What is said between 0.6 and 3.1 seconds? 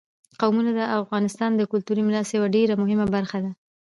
د افغانستان د کلتوري میراث یوه ډېره مهمه